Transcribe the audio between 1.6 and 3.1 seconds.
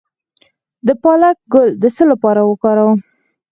د څه لپاره وکاروم؟